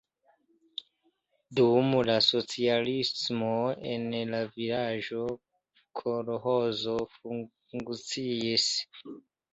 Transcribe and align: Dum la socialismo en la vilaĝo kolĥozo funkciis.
Dum 1.57 1.91
la 2.09 2.15
socialismo 2.27 3.51
en 3.91 4.07
la 4.31 4.41
vilaĝo 4.57 5.27
kolĥozo 6.01 6.97
funkciis. 7.19 8.69